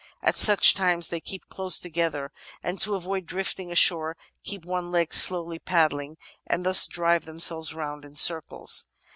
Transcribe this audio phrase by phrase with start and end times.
[0.23, 2.31] At such times they keep close together,
[2.63, 7.75] and to avoid drifting ashore keep one leg slowly pad dling, and thus drive themselves
[7.75, 8.87] round in circles."